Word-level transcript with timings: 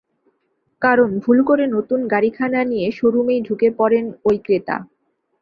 কারণ 0.81 1.09
ভুল 1.19 1.37
করে 1.43 1.63
নতুন 1.75 1.99
গাড়িখানা 2.07 2.61
নিয়ে 2.63 2.87
শোরুমেই 2.91 3.39
ঢুকে 3.47 3.67
পড়েন 3.79 4.05
ওই 4.27 4.37
ক্রেতা। 4.45 4.77